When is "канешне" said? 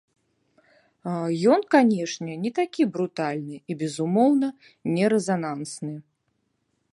1.75-2.33